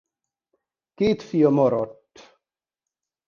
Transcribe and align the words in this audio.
Két 0.93 1.21
fia 1.21 1.49
maradt. 1.49 2.35